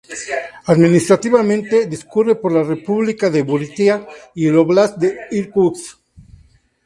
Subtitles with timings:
[0.65, 5.99] Administrativamente, discurre por la república de Buriatia y el óblast de Irkutsk.